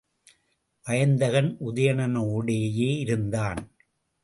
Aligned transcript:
வயந்தகன் 0.85 1.57
உதயணனோடேயே 1.59 2.89
இருந்தான். 2.99 3.61